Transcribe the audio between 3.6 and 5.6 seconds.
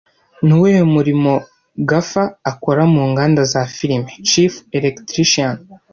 firime Chief Electrician